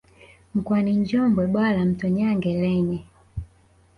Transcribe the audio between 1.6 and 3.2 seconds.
la Mto Nyange lenye